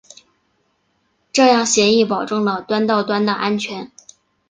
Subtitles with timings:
[1.31, 3.91] 这样协议保证了端到端的安全。